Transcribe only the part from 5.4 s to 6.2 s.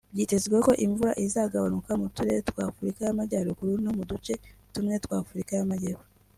y’amajyepfo